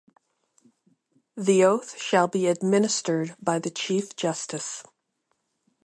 The 1.37 1.63
oath 1.63 1.95
shall 2.01 2.27
be 2.27 2.47
administered 2.47 3.35
by 3.39 3.59
the 3.59 3.69
Chief 3.69 4.15
Justice. 4.15 4.81